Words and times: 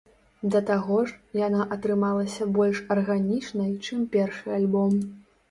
Да 0.53 0.59
таго 0.69 0.95
ж, 1.11 1.19
яна 1.47 1.67
атрымалася 1.75 2.47
больш 2.57 2.81
арганічнай, 2.97 3.71
чым 3.85 4.09
першы 4.19 4.47
альбом. 4.59 4.99